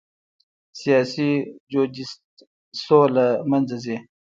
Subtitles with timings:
[0.79, 1.29] سیاسي
[1.71, 3.97] جوجیتسو له منځه ځي.